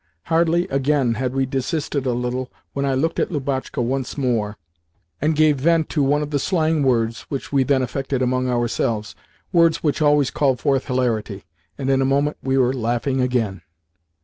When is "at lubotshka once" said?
3.19-4.17